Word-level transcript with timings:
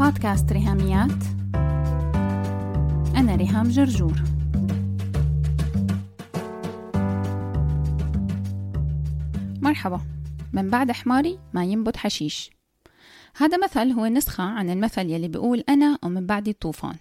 بودكاست 0.00 0.52
ريهاميات. 0.52 1.24
أنا 3.16 3.36
ريهام 3.36 3.68
جرجور. 3.68 4.22
مرحبا. 9.62 10.00
من 10.52 10.70
بعد 10.70 10.92
حماري 10.92 11.38
ما 11.54 11.64
ينبت 11.64 11.96
حشيش. 11.96 12.50
هذا 13.36 13.64
مثل 13.64 13.92
هو 13.92 14.06
نسخة 14.06 14.44
عن 14.44 14.70
المثل 14.70 15.10
يلي 15.10 15.28
بيقول 15.28 15.64
أنا 15.68 15.98
ومن 16.02 16.26
بعدي 16.26 16.50
الطوفان. 16.50 16.96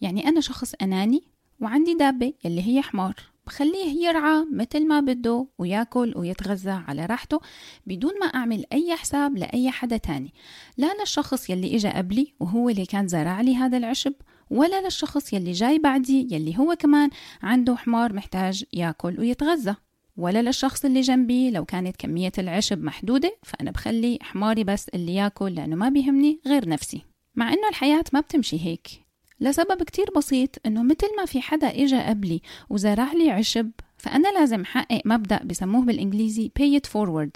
يعني 0.00 0.28
أنا 0.28 0.40
شخص 0.40 0.74
أناني 0.82 1.22
وعندي 1.60 1.94
دابة 1.94 2.32
يلي 2.44 2.62
هي 2.62 2.82
حمار. 2.82 3.14
بخليه 3.50 4.06
يرعى 4.06 4.46
مثل 4.52 4.86
ما 4.86 5.00
بده 5.00 5.46
وياكل 5.58 6.12
ويتغذى 6.16 6.70
على 6.70 7.06
راحته 7.06 7.40
بدون 7.86 8.12
ما 8.20 8.26
أعمل 8.26 8.64
أي 8.72 8.96
حساب 8.96 9.36
لأي 9.36 9.70
حدا 9.70 9.96
تاني. 9.96 10.34
لا 10.76 10.90
للشخص 11.00 11.50
يلي 11.50 11.76
إجا 11.76 11.96
قبلي 11.96 12.34
وهو 12.40 12.68
اللي 12.68 12.86
كان 12.86 13.08
زرع 13.08 13.40
لي 13.40 13.56
هذا 13.56 13.76
العشب 13.76 14.12
ولا 14.50 14.80
للشخص 14.80 15.32
يلي 15.32 15.52
جاي 15.52 15.78
بعدي 15.78 16.28
يلي 16.30 16.58
هو 16.58 16.76
كمان 16.78 17.10
عنده 17.42 17.76
حمار 17.76 18.12
محتاج 18.12 18.64
ياكل 18.72 19.20
ويتغذى 19.20 19.74
ولا 20.16 20.42
للشخص 20.42 20.84
اللي 20.84 21.00
جنبي 21.00 21.50
لو 21.50 21.64
كانت 21.64 21.96
كمية 21.96 22.32
العشب 22.38 22.82
محدودة 22.82 23.36
فأنا 23.42 23.70
بخلي 23.70 24.18
حماري 24.22 24.64
بس 24.64 24.88
اللي 24.88 25.14
ياكل 25.14 25.54
لأنه 25.54 25.76
ما 25.76 25.88
بيهمني 25.88 26.40
غير 26.46 26.68
نفسي. 26.68 27.02
مع 27.34 27.52
إنه 27.52 27.68
الحياة 27.68 28.04
ما 28.12 28.20
بتمشي 28.20 28.66
هيك. 28.66 29.09
لسبب 29.40 29.82
كتير 29.82 30.06
بسيط 30.16 30.50
إنه 30.66 30.82
مثل 30.82 31.16
ما 31.18 31.24
في 31.24 31.40
حدا 31.40 31.68
إجا 31.84 32.08
قبلي 32.08 32.42
وزرع 32.70 33.12
لي 33.12 33.30
عشب 33.30 33.70
فأنا 34.00 34.28
لازم 34.28 34.64
حقق 34.64 35.00
مبدأ 35.04 35.40
بسموه 35.44 35.84
بالإنجليزي 35.84 36.50
pay 36.60 36.80
it 36.80 36.90
forward. 36.90 37.30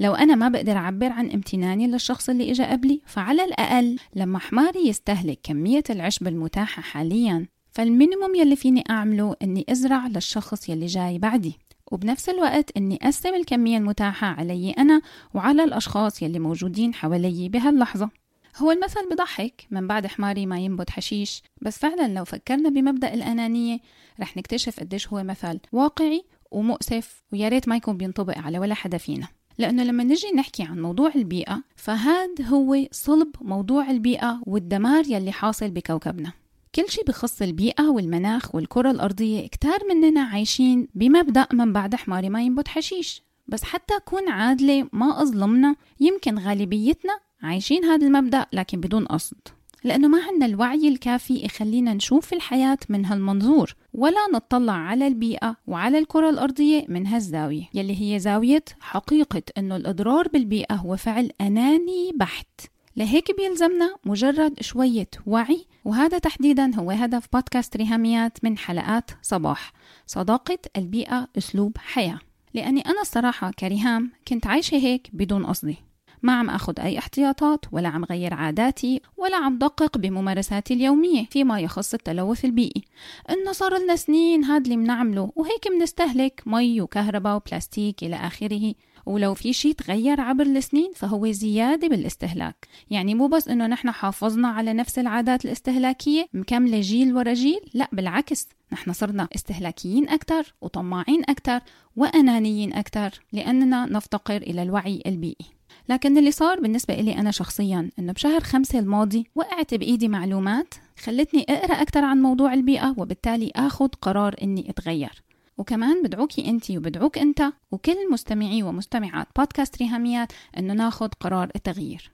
لو 0.00 0.14
أنا 0.14 0.34
ما 0.34 0.48
بقدر 0.48 0.72
أعبر 0.72 1.12
عن 1.12 1.30
امتناني 1.30 1.86
للشخص 1.86 2.28
اللي 2.28 2.50
إجا 2.50 2.72
قبلي 2.72 3.00
فعلى 3.06 3.44
الأقل 3.44 3.96
لما 4.16 4.38
حماري 4.38 4.88
يستهلك 4.88 5.38
كمية 5.42 5.84
العشب 5.90 6.28
المتاحة 6.28 6.82
حاليا 6.82 7.46
فالمينيموم 7.72 8.34
يلي 8.34 8.56
فيني 8.56 8.84
أعمله 8.90 9.36
إني 9.42 9.64
أزرع 9.68 10.06
للشخص 10.06 10.68
يلي 10.68 10.86
جاي 10.86 11.18
بعدي. 11.18 11.58
وبنفس 11.92 12.28
الوقت 12.28 12.70
إني 12.76 12.98
أقسم 13.02 13.34
الكمية 13.34 13.78
المتاحة 13.78 14.26
علي 14.26 14.70
أنا 14.70 15.02
وعلى 15.34 15.64
الأشخاص 15.64 16.22
يلي 16.22 16.38
موجودين 16.38 16.94
حوالي 16.94 17.48
بهاللحظة. 17.48 18.19
هو 18.56 18.70
المثل 18.70 19.08
بضحك 19.10 19.66
من 19.70 19.86
بعد 19.86 20.06
حماري 20.06 20.46
ما 20.46 20.58
ينبت 20.58 20.90
حشيش. 20.90 21.42
بس 21.62 21.78
فعلا 21.78 22.08
لو 22.14 22.24
فكرنا 22.24 22.68
بمبدأ 22.68 23.14
الأنانية 23.14 23.78
رح 24.20 24.36
نكتشف 24.36 24.80
قديش 24.80 25.08
هو 25.08 25.22
مثل 25.22 25.60
واقعي 25.72 26.24
ومؤسف 26.50 27.22
ويا 27.32 27.48
ريت 27.48 27.68
ما 27.68 27.76
يكون 27.76 27.96
بينطبق 27.96 28.38
على 28.38 28.58
ولا 28.58 28.74
حدا 28.74 28.98
فينا. 28.98 29.28
لأنه 29.58 29.84
لما 29.84 30.04
نجي 30.04 30.32
نحكي 30.36 30.62
عن 30.62 30.82
موضوع 30.82 31.12
البيئة 31.14 31.62
فهاد 31.76 32.46
هو 32.48 32.76
صلب 32.92 33.36
موضوع 33.40 33.90
البيئة 33.90 34.40
والدمار 34.46 35.04
يلي 35.08 35.32
حاصل 35.32 35.70
بكوكبنا. 35.70 36.32
كل 36.74 36.88
شيء 36.88 37.04
بخص 37.04 37.42
البيئة 37.42 37.82
والمناخ 37.82 38.54
والكرة 38.54 38.90
الأرضية 38.90 39.46
كتار 39.46 39.78
مننا 39.88 40.20
عايشين 40.20 40.88
بمبدأ 40.94 41.46
من 41.52 41.72
بعد 41.72 41.94
حماري 41.94 42.28
ما 42.28 42.42
ينبت 42.42 42.68
حشيش. 42.68 43.22
بس 43.48 43.62
حتى 43.62 43.96
أكون 43.96 44.28
عادلة 44.28 44.88
ما 44.92 45.22
أظلمنا 45.22 45.76
يمكن 46.00 46.38
غالبيتنا 46.38 47.18
عايشين 47.42 47.84
هذا 47.84 48.06
المبدأ 48.06 48.46
لكن 48.52 48.80
بدون 48.80 49.04
قصد. 49.04 49.36
لأنه 49.84 50.08
ما 50.08 50.22
عندنا 50.22 50.46
الوعي 50.46 50.88
الكافي 50.88 51.44
يخلينا 51.44 51.94
نشوف 51.94 52.32
الحياة 52.32 52.78
من 52.88 53.04
هالمنظور 53.04 53.74
ولا 53.94 54.26
نطلع 54.34 54.72
على 54.72 55.06
البيئة 55.06 55.56
وعلى 55.66 55.98
الكرة 55.98 56.30
الأرضية 56.30 56.84
من 56.88 57.06
هالزاوية 57.06 57.68
يلي 57.74 58.00
هي 58.00 58.18
زاوية 58.18 58.64
حقيقة 58.80 59.42
أنه 59.58 59.76
الإضرار 59.76 60.28
بالبيئة 60.28 60.74
هو 60.74 60.96
فعل 60.96 61.30
أناني 61.40 62.12
بحت. 62.14 62.60
لهيك 62.96 63.36
بيلزمنا 63.36 63.96
مجرد 64.04 64.60
شوية 64.60 65.10
وعي 65.26 65.66
وهذا 65.84 66.18
تحديدا 66.18 66.74
هو 66.74 66.90
هدف 66.90 67.28
بودكاست 67.32 67.76
ريهاميات 67.76 68.44
من 68.44 68.58
حلقات 68.58 69.10
صباح 69.22 69.72
صداقة 70.06 70.58
البيئة 70.76 71.28
أسلوب 71.38 71.78
حياة. 71.78 72.18
لأني 72.54 72.80
أنا 72.80 73.00
الصراحة 73.00 73.50
كريهام 73.50 74.10
كنت 74.28 74.46
عايشة 74.46 74.76
هيك 74.76 75.10
بدون 75.12 75.46
قصدي. 75.46 75.89
ما 76.22 76.32
عم 76.32 76.50
أخذ 76.50 76.80
أي 76.80 76.98
احتياطات 76.98 77.64
ولا 77.72 77.88
عم 77.88 78.04
غير 78.04 78.34
عاداتي 78.34 79.00
ولا 79.16 79.36
عم 79.36 79.58
دقق 79.58 79.98
بممارساتي 79.98 80.74
اليومية 80.74 81.26
فيما 81.30 81.60
يخص 81.60 81.94
التلوث 81.94 82.44
البيئي. 82.44 82.82
إنه 83.30 83.52
صار 83.52 83.78
لنا 83.78 83.96
سنين 83.96 84.44
هاد 84.44 84.62
اللي 84.62 84.76
منعمله 84.76 85.32
وهيك 85.36 85.66
منستهلك 85.78 86.42
مي 86.46 86.80
وكهرباء 86.80 87.36
وبلاستيك 87.36 88.02
إلى 88.02 88.16
آخره. 88.16 88.74
ولو 89.06 89.34
في 89.34 89.52
شيء 89.52 89.72
تغير 89.72 90.20
عبر 90.20 90.42
السنين 90.42 90.92
فهو 90.96 91.30
زيادة 91.30 91.88
بالاستهلاك. 91.88 92.68
يعني 92.90 93.14
مو 93.14 93.26
بس 93.26 93.48
إنه 93.48 93.66
نحن 93.66 93.90
حافظنا 93.90 94.48
على 94.48 94.72
نفس 94.72 94.98
العادات 94.98 95.44
الاستهلاكية 95.44 96.26
مكملة 96.34 96.80
جيل 96.80 97.16
ورا 97.16 97.32
جيل 97.32 97.60
لا 97.74 97.88
بالعكس. 97.92 98.48
نحن 98.72 98.92
صرنا 98.92 99.28
استهلاكيين 99.34 100.08
أكثر 100.08 100.54
وطماعين 100.60 101.22
أكثر 101.28 101.60
وأنانيين 101.96 102.72
أكثر 102.72 103.10
لأننا 103.32 103.86
نفتقر 103.86 104.36
إلى 104.36 104.62
الوعي 104.62 105.02
البيئي. 105.06 105.59
لكن 105.90 106.18
اللي 106.18 106.30
صار 106.30 106.60
بالنسبة 106.60 106.94
إلي 106.94 107.18
أنا 107.18 107.30
شخصيا 107.30 107.90
إنه 107.98 108.12
بشهر 108.12 108.40
خمسة 108.40 108.78
الماضي 108.78 109.26
وقعت 109.34 109.74
بإيدي 109.74 110.08
معلومات 110.08 110.74
خلتني 110.98 111.44
أقرأ 111.48 111.82
أكثر 111.82 112.04
عن 112.04 112.22
موضوع 112.22 112.54
البيئة 112.54 112.94
وبالتالي 112.98 113.52
أخذ 113.56 113.88
قرار 113.88 114.34
إني 114.42 114.70
أتغير. 114.70 115.22
وكمان 115.58 116.02
بدعوكي 116.02 116.50
انت 116.50 116.70
وبدعوك 116.70 117.18
أنت 117.18 117.52
وكل 117.72 118.10
مستمعي 118.12 118.62
ومستمعات 118.62 119.26
بودكاست 119.36 119.82
ريهاميات 119.82 120.32
إنه 120.58 120.74
ناخذ 120.74 121.08
قرار 121.20 121.50
التغيير 121.56 122.12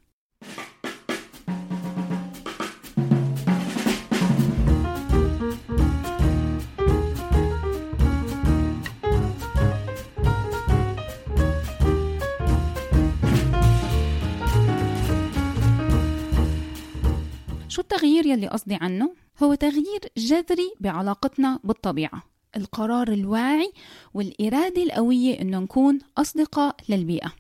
شو 17.69 17.81
التغيير 17.83 18.27
يلي 18.27 18.49
قصدي 18.49 18.75
عنه؟ 18.75 19.15
هو 19.43 19.55
تغيير 19.55 20.01
جذري 20.17 20.73
بعلاقتنا 20.81 21.59
بالطبيعة 21.65 22.23
القرار 22.57 23.09
الواعي 23.09 23.73
والإرادة 24.15 24.83
القوية 24.83 25.41
إنه 25.41 25.59
نكون 25.59 25.99
أصدقاء 26.19 26.77
للبيئة 26.89 27.33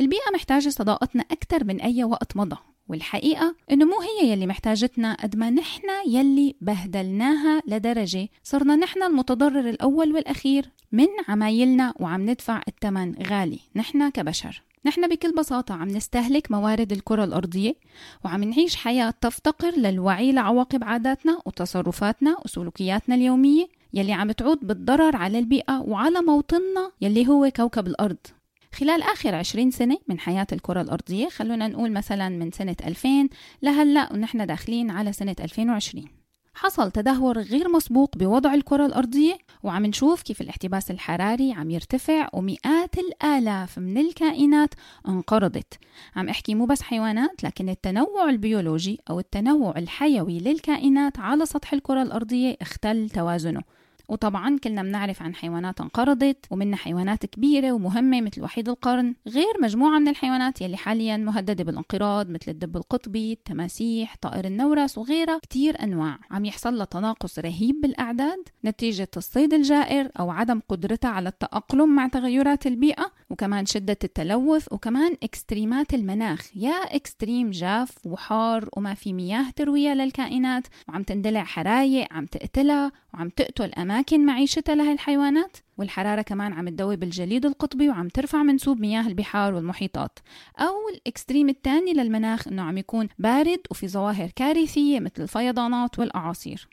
البيئة 0.00 0.30
محتاجة 0.34 0.68
صداقتنا 0.68 1.24
أكثر 1.30 1.64
من 1.64 1.80
أي 1.80 2.04
وقت 2.04 2.36
مضى 2.36 2.56
والحقيقة 2.88 3.54
إنه 3.70 3.84
مو 3.84 4.00
هي 4.00 4.32
يلي 4.32 4.46
محتاجتنا 4.46 5.14
قد 5.14 5.36
ما 5.36 5.50
نحن 5.50 5.86
يلي 6.06 6.56
بهدلناها 6.60 7.62
لدرجة 7.66 8.28
صرنا 8.42 8.76
نحن 8.76 9.02
المتضرر 9.02 9.68
الأول 9.68 10.12
والأخير 10.12 10.70
من 10.92 11.06
عمايلنا 11.28 11.94
وعم 12.00 12.30
ندفع 12.30 12.62
الثمن 12.68 13.14
غالي 13.22 13.58
نحن 13.76 14.08
كبشر 14.08 14.62
نحن 14.84 15.08
بكل 15.08 15.32
بساطة 15.32 15.74
عم 15.74 15.88
نستهلك 15.88 16.50
موارد 16.50 16.92
الكرة 16.92 17.24
الأرضية 17.24 17.74
وعم 18.24 18.44
نعيش 18.44 18.76
حياة 18.76 19.14
تفتقر 19.20 19.70
للوعي 19.76 20.32
لعواقب 20.32 20.84
عاداتنا 20.84 21.38
وتصرفاتنا 21.46 22.36
وسلوكياتنا 22.44 23.14
اليومية 23.14 23.68
يلي 23.94 24.12
عم 24.12 24.32
تعود 24.32 24.58
بالضرر 24.62 25.16
على 25.16 25.38
البيئة 25.38 25.80
وعلى 25.80 26.20
موطننا 26.20 26.90
يلي 27.00 27.28
هو 27.28 27.50
كوكب 27.56 27.86
الأرض. 27.86 28.16
خلال 28.74 29.02
آخر 29.02 29.34
20 29.34 29.70
سنة 29.70 29.98
من 30.08 30.18
حياة 30.18 30.46
الكرة 30.52 30.80
الأرضية 30.80 31.28
خلونا 31.28 31.68
نقول 31.68 31.92
مثلا 31.92 32.28
من 32.28 32.50
سنة 32.50 32.76
2000 32.86 33.28
لهلأ 33.62 34.12
ونحن 34.12 34.46
داخلين 34.46 34.90
على 34.90 35.12
سنة 35.12 35.36
2020 35.40 36.21
حصل 36.54 36.90
تدهور 36.90 37.38
غير 37.38 37.68
مسبوق 37.68 38.16
بوضع 38.16 38.54
الكرة 38.54 38.86
الأرضية 38.86 39.38
وعم 39.62 39.86
نشوف 39.86 40.22
كيف 40.22 40.40
الاحتباس 40.40 40.90
الحراري 40.90 41.52
عم 41.52 41.70
يرتفع 41.70 42.28
ومئات 42.32 42.98
الآلاف 42.98 43.78
من 43.78 43.98
الكائنات 43.98 44.74
انقرضت. 45.08 45.78
عم 46.16 46.28
أحكي 46.28 46.54
مو 46.54 46.66
بس 46.66 46.82
حيوانات 46.82 47.44
لكن 47.44 47.68
التنوع 47.68 48.30
البيولوجي 48.30 49.00
أو 49.10 49.20
التنوع 49.20 49.74
الحيوي 49.78 50.38
للكائنات 50.38 51.18
على 51.18 51.46
سطح 51.46 51.72
الكرة 51.72 52.02
الأرضية 52.02 52.56
اختل 52.60 53.10
توازنه. 53.10 53.62
وطبعا 54.12 54.58
كلنا 54.64 54.82
بنعرف 54.82 55.22
عن 55.22 55.34
حيوانات 55.34 55.80
انقرضت 55.80 56.46
ومنها 56.50 56.76
حيوانات 56.76 57.26
كبيرة 57.26 57.72
ومهمة 57.72 58.20
مثل 58.20 58.42
وحيد 58.42 58.68
القرن 58.68 59.14
غير 59.28 59.52
مجموعة 59.62 59.98
من 59.98 60.08
الحيوانات 60.08 60.60
يلي 60.60 60.76
حاليا 60.76 61.16
مهددة 61.16 61.64
بالانقراض 61.64 62.30
مثل 62.30 62.50
الدب 62.50 62.76
القطبي 62.76 63.32
التماسيح 63.32 64.16
طائر 64.20 64.44
النورس 64.44 64.98
وغيرها 64.98 65.38
كتير 65.38 65.82
أنواع. 65.82 66.18
عم 66.30 66.44
يحصل 66.44 66.76
لها 66.76 66.84
تناقص 66.84 67.38
رهيب 67.38 67.80
بالأعداد 67.80 68.38
نتيجة 68.64 69.08
الصيد 69.16 69.54
الجائر 69.54 70.10
أو 70.18 70.30
عدم 70.30 70.60
قدرتها 70.68 71.10
على 71.10 71.28
التأقلم 71.28 71.94
مع 71.94 72.08
تغيرات 72.08 72.66
البيئة 72.66 73.12
وكمان 73.30 73.66
شدة 73.66 73.98
التلوث 74.04 74.72
وكمان 74.72 75.16
extreme 75.22 75.85
ات 75.85 75.94
المناخ. 75.94 76.56
يا 76.56 76.96
extreme 76.96 77.50
جاف 77.50 78.06
وحار 78.06 78.68
وما 78.76 78.94
في 78.94 79.12
مياه 79.12 79.50
تروية 79.56 79.94
للكائنات 79.94 80.66
وعم 80.88 81.02
تندلع 81.02 81.44
حرايق 81.44 82.12
عم 82.12 82.26
تقتلها 82.26 82.92
وعم 83.14 83.28
تقتل 83.28 83.72
أماكن 83.72 84.01
أماكن 84.02 84.26
معيشتها 84.26 84.74
لهي 84.74 84.92
الحيوانات 84.92 85.56
والحرارة 85.78 86.22
كمان 86.22 86.52
عم 86.52 86.68
تدوب 86.68 87.02
الجليد 87.02 87.46
القطبي 87.46 87.88
وعم 87.88 88.08
ترفع 88.08 88.42
منسوب 88.42 88.80
مياه 88.80 89.06
البحار 89.06 89.54
والمحيطات. 89.54 90.18
أو 90.58 90.88
الإكستريم 90.94 91.48
الثاني 91.48 91.92
للمناخ 91.92 92.48
أنه 92.48 92.62
عم 92.62 92.78
يكون 92.78 93.08
بارد 93.18 93.60
وفي 93.70 93.88
ظواهر 93.88 94.30
كارثية 94.36 95.00
مثل 95.00 95.22
الفيضانات 95.22 95.98
والأعاصير. 95.98 96.68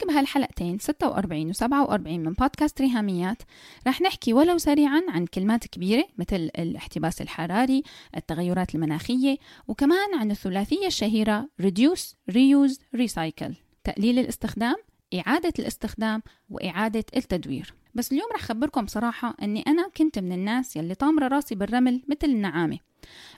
لهيك 0.00 0.12
بهالحلقتين 0.12 0.78
46 0.78 1.50
و 1.50 1.52
47 1.52 2.20
من 2.20 2.32
بودكاست 2.32 2.80
ريهاميات. 2.80 3.42
رح 3.86 4.00
نحكي 4.02 4.32
ولو 4.32 4.58
سريعا 4.58 5.02
عن 5.08 5.26
كلمات 5.26 5.66
كبيرة 5.66 6.04
مثل 6.18 6.50
الاحتباس 6.58 7.22
الحراري 7.22 7.82
التغيرات 8.16 8.74
المناخية 8.74 9.36
وكمان 9.68 10.14
عن 10.14 10.30
الثلاثية 10.30 10.86
الشهيرة 10.86 11.48
Reduce, 11.62 12.14
Reuse, 12.32 12.78
Recycle. 12.96 13.52
تقليل 13.84 14.18
الاستخدام 14.18 14.76
إعادة 15.14 15.52
الاستخدام 15.58 16.22
وإعادة 16.50 17.04
التدوير. 17.16 17.74
بس 17.94 18.12
اليوم 18.12 18.28
رح 18.34 18.40
خبركم 18.40 18.86
صراحة 18.86 19.36
أني 19.42 19.62
أنا 19.66 19.88
كنت 19.96 20.18
من 20.18 20.32
الناس 20.32 20.76
يلي 20.76 20.94
طامرة 20.94 21.28
راسي 21.28 21.54
بالرمل 21.54 22.02
مثل 22.08 22.30
النعامة. 22.30 22.78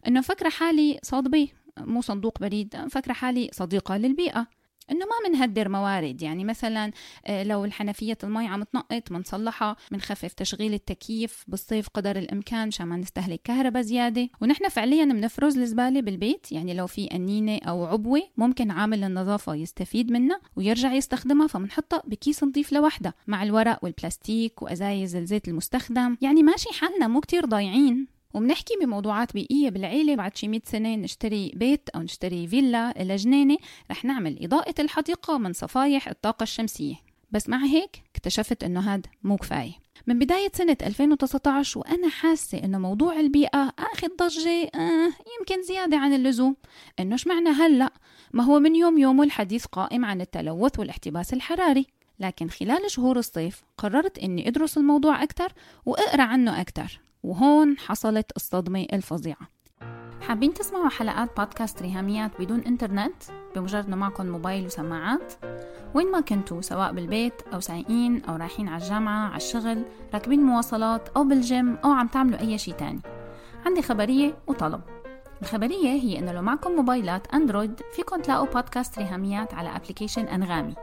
أنه 0.07 0.21
فكرة 0.21 0.49
حالي 0.49 0.99
صادبة 1.03 1.49
مو 1.79 2.01
صندوق 2.01 2.41
بريد 2.41 2.77
فكرة 2.91 3.13
حالي 3.13 3.51
صديقة 3.53 3.97
للبيئة. 3.97 4.47
إنه 4.91 5.05
ما 5.05 5.29
منهدر 5.29 5.69
موارد. 5.69 6.23
يعني 6.23 6.45
مثلا 6.45 6.93
آه، 7.27 7.43
لو 7.43 7.65
الحنفية 7.65 8.19
المي 8.25 8.49
عم 8.49 8.63
تنقط 8.63 9.13
منصلحها 9.13 9.77
منخفف 9.93 10.33
تشغيل 10.33 10.75
التكييف 10.75 11.45
بالصيف 11.49 11.89
قدر 11.89 12.17
الإمكان 12.19 12.69
عشان 12.69 12.87
ما 12.87 12.97
نستهلك 12.97 13.41
كهرباء 13.45 13.83
زيادة. 13.83 14.29
ونحن 14.41 14.69
فعليا 14.69 15.05
بنفرز 15.05 15.59
الزبالة 15.59 16.01
بالبيت. 16.01 16.53
يعني 16.53 16.75
لو 16.75 16.87
في 16.87 17.05
أنينة 17.07 17.59
أو 17.59 17.85
عبوة 17.85 18.23
ممكن 18.37 18.71
عامل 18.71 19.05
النظافة 19.05 19.55
يستفيد 19.55 20.11
منها 20.11 20.41
ويرجع 20.57 20.93
يستخدمها. 20.93 21.47
فبنحطها 21.47 22.03
بكيس 22.05 22.45
نظيف 22.45 22.73
لوحدها 22.73 23.15
مع 23.27 23.43
الورق 23.43 23.79
والبلاستيك 23.83 24.63
وأزايز 24.63 25.17
الزيت 25.17 25.49
المستخدم. 25.49 26.17
يعني 26.21 26.43
ماشي 26.43 26.69
حالنا 26.73 27.09
مو 27.09 27.21
كتير 27.21 27.45
ضايعين. 27.45 28.22
وبنحكي 28.35 28.75
بموضوعات 28.81 29.33
بيئية 29.33 29.71
بالعيلة 29.71 30.17
بعد 30.17 30.37
شي 30.37 30.49
100 30.49 30.61
سنة 30.65 30.95
نشتري 30.95 31.53
بيت 31.55 31.89
أو 31.89 32.03
نشتري 32.03 32.47
فيلا 32.47 32.95
لجنينة 32.99 33.57
رح 33.91 34.05
نعمل 34.05 34.45
إضاءة 34.45 34.75
الحديقة 34.79 35.39
من 35.39 35.53
صفايح 35.53 36.09
الطاقة 36.09 36.43
الشمسية. 36.43 36.95
بس 37.31 37.49
مع 37.49 37.65
هيك 37.65 38.03
اكتشفت 38.15 38.65
إنه 38.65 38.81
هذا 38.81 39.03
مو 39.23 39.37
كفاية. 39.37 39.73
من 40.07 40.19
بداية 40.19 40.51
سنة 40.55 40.77
2019 40.83 41.81
وأنا 41.81 42.09
حاسة 42.09 42.59
إنه 42.65 42.79
موضوع 42.79 43.21
البيئة 43.21 43.73
أخذ 43.79 44.09
ضجة 44.21 44.71
آه 44.75 45.13
يمكن 45.39 45.63
زيادة 45.63 45.97
عن 45.97 46.13
اللزوم. 46.13 46.57
إنه 47.01 47.17
معنى 47.27 47.49
هلأ؟ 47.49 47.93
ما 48.33 48.45
هو 48.45 48.59
من 48.59 48.77
يوم 48.77 48.99
يومه 48.99 49.25
الحديث 49.25 49.67
قائم 49.67 50.05
عن 50.05 50.21
التلوث 50.21 50.79
والاحتباس 50.79 51.33
الحراري. 51.33 51.87
لكن 52.21 52.49
خلال 52.49 52.91
شهور 52.91 53.19
الصيف 53.19 53.63
قررت 53.79 54.19
إني 54.19 54.49
أدرس 54.49 54.79
الموضوع 54.79 55.23
أكثر 55.23 55.53
وأقرأ 55.87 56.23
عنه 56.23 56.61
أكثر 56.61 57.01
وهون 57.23 57.79
حصلت 57.79 58.33
الصدمة 58.37 58.87
الفظيعة. 58.93 59.49
حابين 60.21 60.55
تسمعوا 60.55 60.89
حلقات 60.89 61.37
بودكاست 61.37 61.83
ريهاميات 61.83 62.31
بدون 62.41 62.61
إنترنت؟ 62.61 63.23
بمجرد 63.57 63.87
إنه 63.87 63.97
معكم 63.97 64.27
موبايل 64.27 64.67
وسماعات. 64.67 65.33
وين 65.95 66.11
ما 66.11 66.21
كنتوا 66.21 66.61
سواء 66.61 66.93
بالبيت 66.93 67.43
أو 67.55 67.61
سايقين 67.61 68.25
أو 68.25 68.37
رايحين 68.37 68.69
على 68.69 68.83
الجامعة 68.83 69.27
على 69.27 69.37
الشغل 69.37 69.85
راكبين 70.15 70.43
مواصلات 70.43 71.09
أو 71.09 71.25
بالجيم 71.25 71.77
أو 71.85 71.93
عم 71.93 72.07
تعملوا 72.07 72.41
أي 72.41 72.59
شيء 72.59 72.75
تاني. 72.75 73.01
عندي 73.67 73.83
خبرية 73.83 74.35
وطلب. 74.47 74.81
الخبرية 75.43 75.89
هي 75.89 76.19
إنه 76.19 76.33
لو 76.33 76.43
معكم 76.43 76.73
موبايلات 76.73 77.35
أندرويد 77.35 77.81
فيكم 77.93 78.21
تلاقوا 78.21 78.47
بودكاست 78.47 78.99
ريهاميات 78.99 79.55
على 79.55 79.77
application 79.77 80.25
أنغامي. 80.25 80.75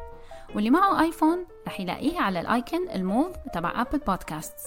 واللي 0.56 0.69
معه 0.69 1.01
آيفون 1.01 1.45
رح 1.68 1.80
يلاقيه 1.80 2.19
على 2.19 2.39
ال 2.39 2.50
icon 2.50 2.89
الموف 2.89 3.36
تبع 3.53 3.81
Apple 3.81 3.97
Podcasts 3.97 4.63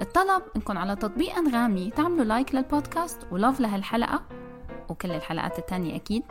الطلب 0.00 0.42
انكم 0.56 0.78
على 0.78 0.96
تطبيق 0.96 1.36
أنغامي 1.36 1.90
تعملوا 1.90 2.24
like 2.24 2.54
للبودكاست 2.54 3.18
و 3.30 3.36
love 3.36 3.60
لهالحلقة 3.60 4.22
وكل 4.88 5.10
الحلقات 5.10 5.58
التانية 5.58 5.96
أكيد. 5.96 6.22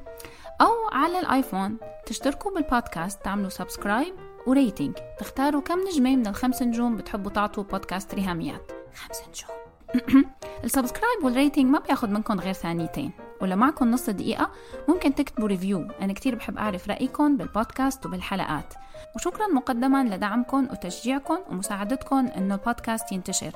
أو 0.60 0.88
على 0.92 1.18
الآيفون 1.18 1.76
تشتركوا 2.06 2.54
بالبودكاست 2.54 3.24
تعملوا 3.24 3.48
subscribe 3.48 4.14
و 4.46 4.53
rating 4.53 4.94
تختاروا 5.18 5.60
كم 5.60 5.78
نجمة 5.78 6.16
من 6.16 6.26
الخمس 6.26 6.62
نجوم 6.62 6.96
بتحبوا 6.96 7.30
تعطوا 7.30 7.64
بودكاست 7.64 8.14
ريهاميات. 8.14 8.72
خمس 8.94 9.22
نجوم. 9.28 10.24
ال 10.64 10.70
subscribe 10.70 11.24
وال 11.24 11.34
rating 11.34 11.66
ما 11.66 11.78
بياخد 11.78 12.10
منكم 12.10 12.40
غير 12.40 12.52
ثانيتين. 12.52 13.12
ولو 13.40 13.56
معكم 13.56 13.90
نص 13.90 14.10
دقيقة 14.10 14.50
ممكن 14.88 15.14
تكتبوا 15.14 15.48
review 15.48 15.88
أنا 16.02 16.12
كتير 16.12 16.34
بحب 16.34 16.58
أعرف 16.58 16.88
رأيكم 16.88 17.36
بالبودكاست 17.36 18.06
وبالحلقات. 18.06 18.74
وشكرا 19.16 19.46
مقدما 19.46 20.04
لدعمكم 20.04 20.68
وتشجيعكم 20.70 21.38
ومساعدتكم 21.50 22.26
إنه 22.26 22.54
البودكاست 22.54 23.12
ينتشر. 23.12 23.52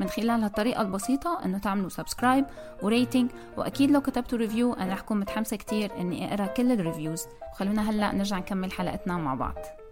من 0.00 0.08
خلال 0.08 0.42
هالطريقة 0.42 0.82
البسيطة 0.82 1.44
إنه 1.44 1.58
تعملوا 1.58 1.88
subscribe 1.88 2.44
و 2.82 2.89
rating 2.89 3.30
وأكيد 3.56 3.90
لو 3.90 4.00
كتبتوا 4.00 4.38
review 4.38 4.72
أنا 4.72 4.92
رح 4.92 5.00
أكون 5.00 5.20
متحمسة 5.20 5.56
كتير 5.56 6.00
إني 6.00 6.34
أقرأ 6.34 6.46
كل 6.46 6.72
ال 6.72 6.79
reviews 6.79 7.26
وخلونا 7.52 7.90
هلأ 7.90 8.12
نرجع 8.12 8.38
نكمل 8.38 8.72
حلقتنا 8.72 9.16
مع 9.16 9.34
بعض. 9.34 9.83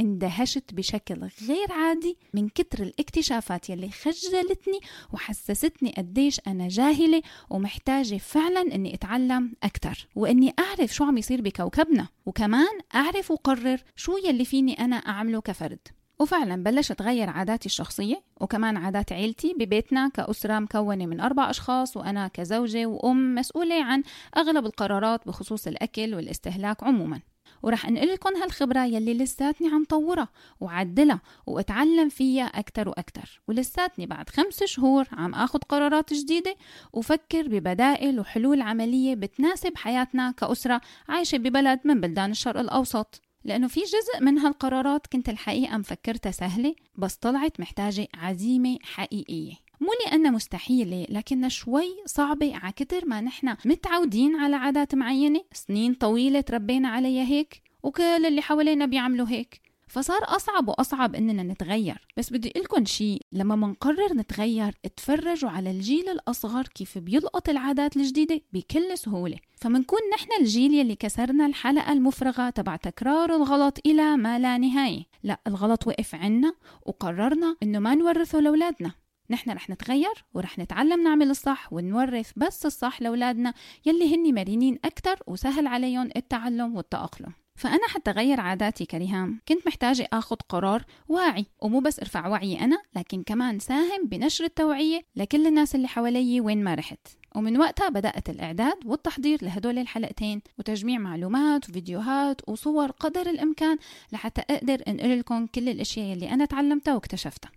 اندهشت 0.00 0.74
بشكل 0.74 1.28
غير 1.48 1.72
عادي 1.72 2.18
من 2.34 2.48
كتر 2.48 2.82
الاكتشافات 2.82 3.70
يلي 3.70 3.90
خجلتني 3.90 4.80
وحسستني 5.12 5.94
قديش 5.98 6.40
أنا 6.46 6.68
جاهلة 6.68 7.22
ومحتاجة 7.50 8.16
فعلا 8.16 8.60
أني 8.74 8.94
أتعلم 8.94 9.52
أكتر. 9.62 10.08
وأني 10.14 10.54
أعرف 10.58 10.94
شو 10.94 11.04
عم 11.04 11.18
يصير 11.18 11.40
بكوكبنا 11.40 12.08
وكمان 12.26 12.78
أعرف 12.94 13.30
وقرر 13.30 13.82
شو 13.96 14.16
يلي 14.16 14.44
فيني 14.44 14.84
أنا 14.84 14.96
أعمله 14.96 15.40
كفرد. 15.40 15.88
وفعلا 16.20 16.62
بلشت 16.62 17.00
أغير 17.00 17.30
عاداتي 17.30 17.66
الشخصية 17.66 18.22
وكمان 18.40 18.76
عادات 18.76 19.12
عيلتي 19.12 19.54
ببيتنا 19.58 20.08
كأسرة 20.08 20.58
مكونة 20.58 21.06
من 21.06 21.20
أربع 21.20 21.50
أشخاص 21.50 21.96
وأنا 21.96 22.28
كزوجة 22.28 22.86
وأم 22.86 23.34
مسؤولة 23.34 23.84
عن 23.84 24.02
أغلب 24.36 24.66
القرارات 24.66 25.26
بخصوص 25.26 25.66
الأكل 25.66 26.14
والاستهلاك 26.14 26.82
عموما. 26.82 27.20
ورح 27.62 27.86
انقل 27.86 28.12
لكم 28.12 28.36
هالخبرة 28.36 28.84
يلي 28.84 29.14
لساتني 29.14 29.68
عم 29.68 29.84
طورها 29.84 30.28
وعدلها 30.60 31.20
واتعلم 31.46 32.08
فيها 32.08 32.44
أكتر 32.44 32.88
وأكتر. 32.88 33.42
ولساتني 33.48 34.06
بعد 34.06 34.30
خمس 34.30 34.64
شهور 34.64 35.08
عم 35.12 35.34
اخد 35.34 35.64
قرارات 35.64 36.12
جديدة 36.14 36.56
وفكر 36.92 37.48
ببدائل 37.48 38.20
وحلول 38.20 38.62
عملية 38.62 39.14
بتناسب 39.14 39.76
حياتنا 39.76 40.30
كأسرة 40.30 40.80
عايشة 41.08 41.38
ببلد 41.38 41.80
من 41.84 42.00
بلدان 42.00 42.30
الشرق 42.30 42.60
الأوسط. 42.60 43.20
لأنه 43.44 43.68
في 43.68 43.80
جزء 43.80 44.24
من 44.24 44.38
هالقرارات 44.38 45.06
كنت 45.06 45.28
الحقيقة 45.28 45.76
مفكرتها 45.76 46.32
سهلة 46.32 46.74
بس 46.96 47.14
طلعت 47.14 47.60
محتاجة 47.60 48.08
عزيمة 48.14 48.78
حقيقية. 48.82 49.69
مو 49.80 49.88
لأنها 50.06 50.30
مستحيلة 50.30 51.06
لكنها 51.08 51.48
شوي 51.48 51.96
صعبة 52.06 52.56
على 52.56 52.72
كتر 52.72 53.06
ما 53.06 53.20
نحن 53.20 53.56
متعودين 53.64 54.36
على 54.36 54.56
عادات 54.56 54.94
معينة. 54.94 55.40
سنين 55.52 55.94
طويلة 55.94 56.40
تربينا 56.40 56.88
عليها 56.88 57.24
هيك 57.24 57.62
وكل 57.82 58.02
اللي 58.02 58.42
حوالينا 58.42 58.86
بيعملوا 58.86 59.28
هيك. 59.28 59.60
فصار 59.88 60.20
أصعب 60.24 60.68
وأصعب 60.68 61.14
إننا 61.14 61.42
نتغير. 61.42 62.06
بس 62.16 62.32
بدي 62.32 62.52
لكم 62.56 62.84
شيء 62.84 63.22
لما 63.32 63.56
منقرر 63.56 64.14
نتغير 64.14 64.74
اتفرجوا 64.84 65.50
على 65.50 65.70
الجيل 65.70 66.08
الأصغر 66.08 66.62
كيف 66.62 66.98
بيلقط 66.98 67.48
العادات 67.48 67.96
الجديدة 67.96 68.40
بكل 68.52 68.98
سهولة. 68.98 69.36
فمنكون 69.56 70.00
نحن 70.14 70.28
الجيل 70.40 70.74
يلي 70.74 70.94
كسرنا 70.94 71.46
الحلقة 71.46 71.92
المفرغة 71.92 72.50
تبع 72.50 72.76
تكرار 72.76 73.36
الغلط 73.36 73.78
إلى 73.86 74.16
ما 74.16 74.38
لا 74.38 74.58
نهاية. 74.58 75.02
لا 75.22 75.40
الغلط 75.46 75.86
وقف 75.86 76.14
عنا 76.14 76.54
وقررنا 76.86 77.56
إنه 77.62 77.78
ما 77.78 77.94
نورثه 77.94 78.40
لأولادنا. 78.40 78.99
نحن 79.30 79.50
رح 79.50 79.70
نتغير 79.70 80.24
ورح 80.34 80.58
نتعلم 80.58 81.02
نعمل 81.02 81.30
الصح 81.30 81.72
ونورث 81.72 82.32
بس 82.36 82.66
الصح 82.66 83.02
لأولادنا 83.02 83.54
يلي 83.86 84.14
هن 84.14 84.34
مرنين 84.34 84.78
أكتر 84.84 85.22
وسهل 85.26 85.66
عليهم 85.66 86.10
التعلم 86.16 86.76
والتأقلم. 86.76 87.32
فأنا 87.54 87.88
حتى 87.88 88.10
غير 88.10 88.40
عاداتي 88.40 88.86
كريهام. 88.86 89.40
كنت 89.48 89.66
محتاجة 89.66 90.08
أخذ 90.12 90.36
قرار 90.48 90.84
واعي 91.08 91.46
ومو 91.62 91.80
بس 91.80 92.00
أرفع 92.00 92.28
وعيي 92.28 92.60
أنا 92.60 92.82
لكن 92.96 93.22
كمان 93.22 93.58
ساهم 93.58 94.06
بنشر 94.06 94.44
التوعية 94.44 95.00
لكل 95.16 95.46
الناس 95.46 95.74
اللي 95.74 95.88
حوالي 95.88 96.40
وين 96.40 96.64
ما 96.64 96.74
رحت. 96.74 97.08
ومن 97.36 97.58
وقتها 97.58 97.88
بدأت 97.88 98.30
الإعداد 98.30 98.86
والتحضير 98.86 99.38
لهدول 99.44 99.78
الحلقتين 99.78 100.42
وتجميع 100.58 100.98
معلومات 100.98 101.70
وفيديوهات 101.70 102.48
وصور 102.48 102.90
قدر 102.90 103.30
الإمكان 103.30 103.78
لحتى 104.12 104.54
أقدر 104.54 104.82
أنقل 104.88 105.18
لكم 105.18 105.46
كل 105.46 105.68
الأشياء 105.68 106.12
اللي 106.12 106.30
أنا 106.30 106.44
تعلمتها 106.44 106.94
واكتشفتها. 106.94 107.50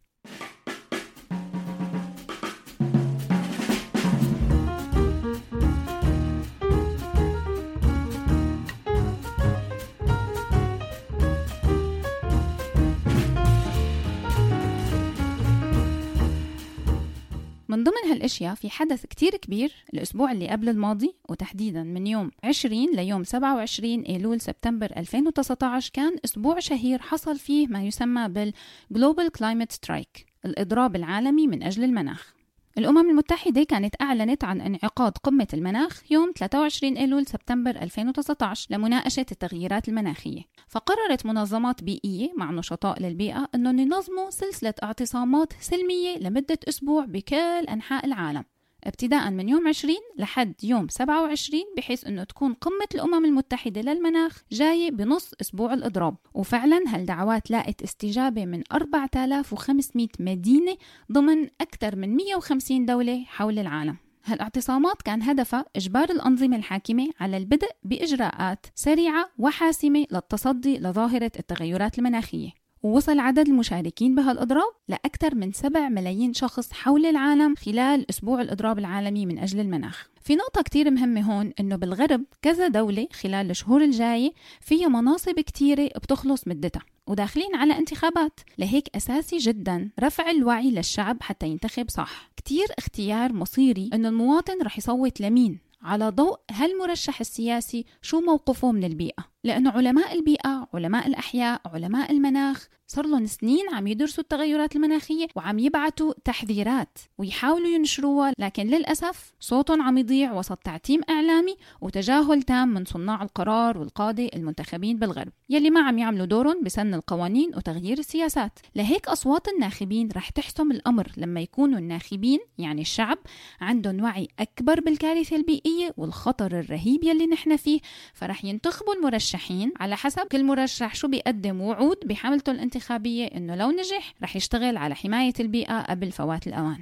من 17.73 17.83
ضمن 17.83 18.11
هالأشياء 18.11 18.55
في 18.55 18.69
حدث 18.69 19.05
كتير 19.05 19.37
كبير 19.37 19.71
الأسبوع 19.93 20.31
اللي 20.31 20.47
قبل 20.47 20.69
الماضي 20.69 21.15
وتحديدا 21.29 21.83
من 21.83 22.07
يوم 22.07 22.31
20 22.43 22.95
ليوم 22.95 23.23
27 23.23 24.01
إيلول 24.01 24.41
سبتمبر 24.41 24.93
2019 24.97 25.91
كان 25.93 26.17
أسبوع 26.25 26.59
شهير 26.59 27.01
حصل 27.01 27.39
فيه 27.39 27.67
ما 27.67 27.83
يسمى 27.83 28.53
بال 28.89 28.99
global 28.99 29.29
climate 29.31 29.71
strike 29.71 30.25
الإضراب 30.45 30.95
العالمي 30.95 31.47
من 31.47 31.63
أجل 31.63 31.83
المناخ. 31.83 32.33
الأمم 32.77 33.09
المتحدة 33.09 33.63
كانت 33.63 33.95
أعلنت 34.01 34.43
عن 34.43 34.61
انعقاد 34.61 35.17
قمة 35.17 35.47
المناخ 35.53 36.11
يوم 36.11 36.31
23 36.37 36.97
أيلول 36.97 37.25
سبتمبر 37.25 37.69
2019 37.69 38.67
لمناقشة 38.69 39.25
التغييرات 39.31 39.89
المناخية. 39.89 40.41
فقررت 40.67 41.25
منظمات 41.25 41.83
بيئية 41.83 42.33
مع 42.37 42.51
نشطاء 42.51 43.01
للبيئة 43.01 43.49
أنهم 43.55 43.79
ينظموا 43.79 44.29
سلسلة 44.29 44.73
اعتصامات 44.83 45.53
سلمية 45.59 46.17
لمدة 46.17 46.59
أسبوع 46.69 47.05
بكل 47.05 47.65
أنحاء 47.69 48.05
العالم. 48.05 48.43
ابتداء 48.83 49.31
من 49.31 49.49
يوم 49.49 49.67
20 49.67 49.95
لحد 50.17 50.53
يوم 50.63 50.87
27 50.89 51.63
بحيث 51.77 52.07
إنه 52.07 52.23
تكون 52.23 52.53
قمة 52.53 52.87
الأمم 52.95 53.25
المتحدة 53.25 53.81
للمناخ 53.81 54.43
جاية 54.51 54.91
بنص 54.91 55.31
أسبوع 55.41 55.73
الإضراب. 55.73 56.15
وفعلا 56.33 56.83
هالدعوات 56.87 57.51
لاقت 57.51 57.81
استجابة 57.81 58.45
من 58.45 58.63
4500 58.71 60.07
مدينة 60.19 60.77
ضمن 61.11 61.47
أكثر 61.61 61.95
من 61.95 62.15
150 62.15 62.85
دولة 62.85 63.23
حول 63.27 63.59
العالم. 63.59 63.97
هالإعتصامات 64.25 65.01
كان 65.01 65.21
هدفها 65.21 65.65
إجبار 65.75 66.09
الأنظمة 66.09 66.55
الحاكمة 66.55 67.09
على 67.19 67.37
البدء 67.37 67.69
بإجراءات 67.83 68.65
سريعة 68.75 69.29
وحاسمة 69.39 70.05
للتصدي 70.11 70.77
لظاهرة 70.77 71.31
التغيرات 71.39 71.99
المناخية. 71.99 72.62
ووصل 72.83 73.19
عدد 73.19 73.47
المشاركين 73.47 74.15
بهالإضراب 74.15 74.71
لأكثر 74.87 75.35
من 75.35 75.51
7 75.51 75.89
ملايين 75.89 76.33
شخص 76.33 76.73
حول 76.73 77.05
العالم 77.05 77.55
خلال 77.55 78.09
أسبوع 78.09 78.41
الإضراب 78.41 78.79
العالمي 78.79 79.25
من 79.25 79.39
أجل 79.39 79.59
المناخ. 79.59 80.07
في 80.21 80.35
نقطة 80.35 80.61
كتير 80.61 80.91
مهمة 80.91 81.21
هون 81.21 81.53
إنه 81.59 81.75
بالغرب 81.75 82.23
كذا 82.41 82.67
دولة 82.67 83.07
خلال 83.13 83.49
الشهور 83.49 83.83
الجاية 83.83 84.31
فيها 84.61 84.87
مناصب 84.87 85.39
كتيرة 85.39 85.85
بتخلص 85.85 86.47
مدتها 86.47 86.81
وداخلين 87.07 87.55
على 87.55 87.77
انتخابات. 87.77 88.39
لهيك 88.57 88.95
أساسي 88.95 89.37
جدا 89.37 89.89
رفع 89.99 90.29
الوعي 90.31 90.71
للشعب 90.71 91.17
حتى 91.21 91.47
ينتخب 91.47 91.89
صح. 91.89 92.31
كتير 92.37 92.67
اختيار 92.77 93.33
مصيري 93.33 93.89
إنه 93.93 94.09
المواطن 94.09 94.61
رح 94.61 94.77
يصوت 94.77 95.21
لمين؟ 95.21 95.59
على 95.81 96.09
ضوء 96.09 96.39
هالمرشح 96.51 97.19
السياسي 97.19 97.85
شو 98.01 98.21
موقفه 98.21 98.71
من 98.71 98.83
البيئة؟ 98.83 99.32
لأنه 99.43 99.71
علماء 99.71 100.15
البيئة 100.15 100.67
علماء 100.73 101.07
الأحياء 101.07 101.61
علماء 101.65 102.11
المناخ 102.11 102.67
صار 102.87 103.05
لهم 103.07 103.25
سنين 103.25 103.69
عم 103.73 103.87
يدرسوا 103.87 104.23
التغيرات 104.23 104.75
المناخية 104.75 105.27
وعم 105.35 105.59
يبعتوا 105.59 106.13
تحذيرات 106.23 106.97
ويحاولوا 107.17 107.67
ينشروها 107.67 108.33
لكن 108.39 108.67
للأسف 108.67 109.33
صوتهم 109.39 109.81
عم 109.81 109.97
يضيع 109.97 110.33
وسط 110.33 110.57
تعتيم 110.57 111.01
إعلامي 111.09 111.55
وتجاهل 111.81 112.43
تام 112.43 112.67
من 112.67 112.85
صناع 112.85 113.23
القرار 113.23 113.77
والقادة 113.77 114.29
المنتخبين 114.35 114.99
بالغرب 114.99 115.31
يلي 115.49 115.69
ما 115.69 115.81
عم 115.81 115.97
يعملوا 115.97 116.25
دورهم 116.25 116.63
بسن 116.63 116.93
القوانين 116.93 117.51
وتغيير 117.55 117.99
السياسات. 117.99 118.59
لهيك 118.75 119.07
أصوات 119.07 119.47
الناخبين 119.47 120.09
رح 120.15 120.29
تحسم 120.29 120.71
الأمر 120.71 121.11
لما 121.17 121.41
يكونوا 121.41 121.79
الناخبين 121.79 122.39
يعني 122.57 122.81
الشعب 122.81 123.17
عندهم 123.61 124.03
وعي 124.03 124.27
أكبر 124.39 124.79
بالكارثة 124.79 125.35
البيئية 125.35 125.93
والخطر 125.97 126.59
الرهيب 126.59 127.03
يلي 127.03 127.27
نحن 127.27 127.57
فيه 127.57 127.79
فرح 128.13 128.45
ينتخبوا 128.45 128.93
المرشحين 128.93 129.32
على 129.79 129.97
حسب 129.97 130.27
كل 130.31 130.43
مرشح 130.43 130.95
شو 130.95 131.07
بيقدم 131.07 131.61
وعود 131.61 131.97
بحملته 132.05 132.51
الانتخابية 132.51 133.25
إنه 133.25 133.55
لو 133.55 133.71
نجح 133.71 134.13
رح 134.23 134.35
يشتغل 134.35 134.77
على 134.77 134.95
حماية 134.95 135.33
البيئة 135.39 135.81
قبل 135.81 136.11
فوات 136.11 136.47
الأوان. 136.47 136.81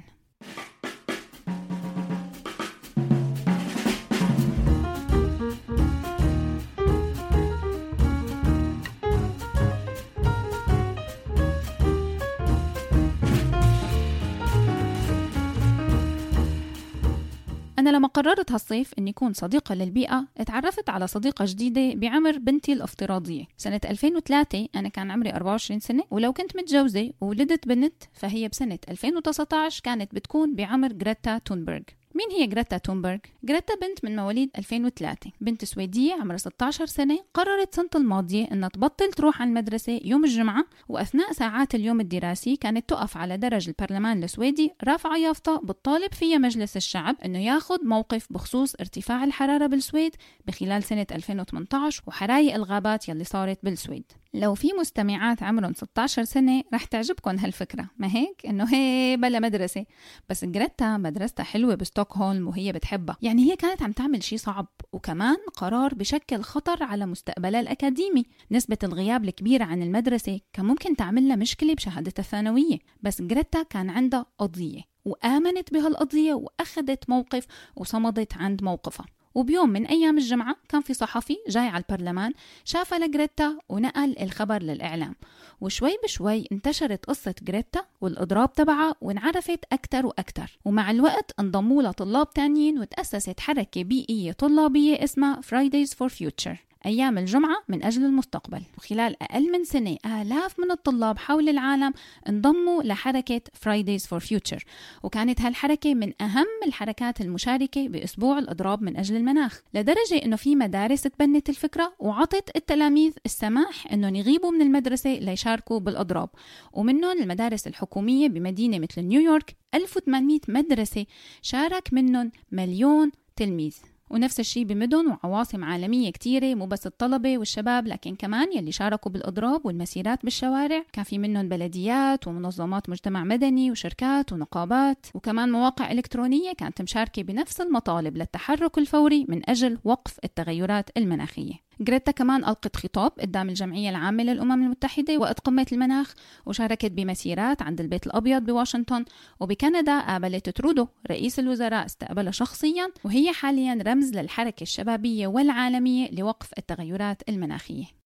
أنا 17.82 17.90
لما 17.96 18.08
قررت 18.08 18.52
هالصيف 18.52 18.94
إني 18.98 19.10
أكون 19.10 19.32
صديقة 19.32 19.74
للبيئة 19.74 20.26
اتعرفت 20.38 20.88
على 20.88 21.06
صديقة 21.06 21.44
جديدة 21.48 21.94
بعمر 21.94 22.38
بنتي 22.38 22.72
الافتراضية. 22.72 23.44
سنة 23.56 23.80
2003 23.84 24.68
أنا 24.74 24.88
كان 24.88 25.10
عمري 25.10 25.32
24 25.32 25.80
سنة 25.80 26.04
ولو 26.10 26.32
كنت 26.32 26.56
متجوزة 26.56 27.12
وولدت 27.20 27.68
بنت 27.68 28.02
فهي 28.12 28.48
بسنة 28.48 28.78
2019 28.88 29.80
كانت 29.84 30.14
بتكون 30.14 30.54
بعمر 30.54 30.92
جريتا 30.92 31.38
تونبرغ. 31.38 31.80
مين 32.14 32.30
هي 32.30 32.46
جريتا 32.46 32.78
تونبرغ؟ 32.78 33.18
جريتا 33.44 33.74
بنت 33.74 34.04
من 34.04 34.16
مواليد 34.16 34.50
2003 34.58 35.30
بنت 35.40 35.64
سويدية 35.64 36.14
عمرها 36.14 36.36
16 36.36 36.86
سنة 36.86 37.18
قررت 37.34 37.74
سنة 37.74 37.88
الماضية 37.94 38.48
أنها 38.52 38.68
تبطل 38.68 39.12
تروح 39.12 39.40
على 39.42 39.48
المدرسة 39.48 40.00
يوم 40.04 40.24
الجمعة 40.24 40.64
وأثناء 40.88 41.32
ساعات 41.32 41.74
اليوم 41.74 42.00
الدراسي 42.00 42.56
كانت 42.56 42.88
تقف 42.88 43.16
على 43.16 43.36
درج 43.36 43.68
البرلمان 43.68 44.24
السويدي 44.24 44.72
رافعة 44.84 45.16
يافطة 45.16 45.60
بتطالب 45.64 46.14
فيها 46.14 46.38
مجلس 46.38 46.76
الشعب 46.76 47.16
أنه 47.24 47.38
ياخذ 47.38 47.84
موقف 47.84 48.26
بخصوص 48.30 48.74
ارتفاع 48.80 49.24
الحرارة 49.24 49.66
بالسويد 49.66 50.16
بخلال 50.46 50.82
سنة 50.82 51.06
2018 51.12 52.02
وحرايق 52.06 52.54
الغابات 52.54 53.08
يلي 53.08 53.24
صارت 53.24 53.58
بالسويد. 53.62 54.04
لو 54.34 54.54
في 54.54 54.68
مستمعات 54.80 55.42
عمرهم 55.42 55.74
16 55.74 56.24
سنة 56.24 56.62
رح 56.74 56.84
تعجبكم 56.84 57.38
هالفكرة. 57.38 57.90
ما 57.96 58.06
هيك؟ 58.06 58.46
إنه 58.46 58.64
هي 58.74 59.16
بلا 59.16 59.40
مدرسة. 59.40 59.84
بس 60.28 60.44
جريتا 60.44 60.96
مدرستها 60.96 61.44
حلوة 61.44 61.74
بستوكهولم. 61.74 62.02
وهي 62.20 62.72
بتحبها. 62.72 63.16
يعني 63.22 63.50
هي 63.50 63.56
كانت 63.56 63.82
عم 63.82 63.92
تعمل 63.92 64.22
شيء 64.22 64.38
صعب 64.38 64.66
وكمان 64.92 65.36
قرار 65.56 65.94
بشكل 65.94 66.42
خطر 66.42 66.82
على 66.82 67.06
مستقبلها 67.06 67.60
الأكاديمي. 67.60 68.24
نسبة 68.50 68.78
الغياب 68.82 69.24
الكبيرة 69.24 69.64
عن 69.64 69.82
المدرسة 69.82 70.40
كان 70.52 70.64
ممكن 70.64 70.96
تعمل 70.96 71.28
لها 71.28 71.36
مشكلة 71.36 71.74
بشهادتها 71.74 72.22
الثانوية 72.22 72.78
بس 73.02 73.22
جريتا 73.22 73.62
كان 73.62 73.90
عندها 73.90 74.26
قضية 74.38 74.80
وآمنت 75.04 75.72
بهالقضية 75.72 76.34
وأخذت 76.34 77.10
موقف 77.10 77.46
وصمدت 77.76 78.36
عند 78.36 78.62
موقفها. 78.64 79.06
وبيوم 79.34 79.70
من 79.70 79.86
أيام 79.86 80.18
الجمعة 80.18 80.56
كان 80.68 80.80
في 80.80 80.94
صحفي 80.94 81.36
جاي 81.48 81.68
على 81.68 81.84
البرلمان 81.90 82.32
شافها 82.64 82.98
لجريتا 82.98 83.58
ونقل 83.68 84.18
الخبر 84.20 84.62
للإعلام. 84.62 85.14
وشوي 85.62 85.96
بشوي 86.04 86.46
انتشرت 86.52 87.04
قصة 87.04 87.34
جريتا 87.42 87.84
والإضراب 88.00 88.52
تبعها 88.52 88.94
وانعرفت 89.00 89.64
أكتر 89.72 90.06
وأكتر. 90.06 90.58
ومع 90.64 90.90
الوقت 90.90 91.32
انضموا 91.40 91.82
لها 91.82 91.92
طلاب 91.92 92.30
تانيين 92.30 92.78
وتأسست 92.78 93.40
حركة 93.40 93.84
بيئية 93.84 94.32
طلابية 94.32 95.04
اسمها 95.04 95.40
Fridays 95.40 95.88
for 95.88 96.08
Future. 96.08 96.71
أيام 96.86 97.18
الجمعة 97.18 97.56
من 97.68 97.84
أجل 97.84 98.04
المستقبل. 98.04 98.62
وخلال 98.78 99.22
أقل 99.22 99.52
من 99.52 99.64
سنة 99.64 99.96
آلاف 100.06 100.60
من 100.60 100.70
الطلاب 100.70 101.18
حول 101.18 101.48
العالم 101.48 101.92
انضموا 102.28 102.82
لحركة 102.82 103.40
Fridays 103.64 104.02
for 104.02 104.20
Future. 104.20 104.62
وكانت 105.02 105.40
هالحركة 105.40 105.94
من 105.94 106.12
أهم 106.22 106.46
الحركات 106.66 107.20
المشاركة 107.20 107.88
بأسبوع 107.88 108.38
الإضراب 108.38 108.82
من 108.82 108.96
أجل 108.96 109.16
المناخ. 109.16 109.60
لدرجة 109.74 110.24
أنه 110.24 110.36
في 110.36 110.56
مدارس 110.56 111.02
تبنت 111.02 111.48
الفكرة 111.48 111.94
وعطت 111.98 112.56
التلاميذ 112.56 113.12
السماح 113.26 113.92
أنهم 113.92 114.14
يغيبوا 114.14 114.50
من 114.50 114.62
المدرسة 114.62 115.10
ليشاركوا 115.14 115.80
بالإضراب. 115.80 116.28
ومنهم 116.72 117.22
المدارس 117.22 117.66
الحكومية 117.66 118.28
بمدينة 118.28 118.78
مثل 118.78 119.02
نيويورك 119.02 119.56
1800 119.74 120.40
مدرسة 120.48 121.06
شارك 121.42 121.92
منهم 121.92 122.32
مليون 122.52 123.10
تلميذ. 123.36 123.91
ونفس 124.12 124.40
الشيء 124.40 124.64
بمدن 124.64 125.06
وعواصم 125.06 125.64
عالمية 125.64 126.10
كتيرة 126.10 126.54
مو 126.54 126.66
بس 126.66 126.86
الطلبة 126.86 127.38
والشباب 127.38 127.86
لكن 127.86 128.14
كمان 128.14 128.52
يلي 128.52 128.72
شاركوا 128.72 129.12
بالإضراب 129.12 129.66
والمسيرات 129.66 130.24
بالشوارع. 130.24 130.84
كان 130.92 131.04
في 131.04 131.18
منهم 131.18 131.48
بلديات 131.48 132.26
ومنظمات 132.26 132.88
مجتمع 132.90 133.24
مدني 133.24 133.70
وشركات 133.70 134.32
ونقابات 134.32 135.06
وكمان 135.14 135.52
مواقع 135.52 135.92
إلكترونية 135.92 136.52
كانت 136.52 136.82
مشاركة 136.82 137.22
بنفس 137.22 137.60
المطالب 137.60 138.16
للتحرك 138.16 138.78
الفوري 138.78 139.26
من 139.28 139.50
أجل 139.50 139.78
وقف 139.84 140.18
التغيرات 140.24 140.90
المناخية. 140.96 141.54
جريتا 141.84 142.12
كمان 142.12 142.44
ألقت 142.44 142.76
خطاب 142.76 143.12
قدام 143.20 143.48
الجمعية 143.48 143.90
العامة 143.90 144.22
للأمم 144.22 144.52
المتحدة 144.52 145.18
وقت 145.18 145.40
قمة 145.40 145.66
المناخ 145.72 146.14
وشاركت 146.46 146.92
بمسيرات 146.92 147.62
عند 147.62 147.80
البيت 147.80 148.06
الأبيض 148.06 148.42
بواشنطن 148.42 149.04
وبكندا 149.40 150.00
قابلت 150.00 150.48
ترودو 150.48 150.86
رئيس 151.10 151.38
الوزراء 151.38 151.86
استقبلها 151.86 152.32
شخصيا 152.32 152.88
وهي 153.04 153.32
حاليا 153.32 153.78
رمز 153.86 154.12
للحركة 154.12 154.62
الشبابية 154.62 155.26
والعالمية 155.26 156.10
لوقف 156.10 156.50
التغيرات 156.58 157.22
المناخية. 157.28 158.01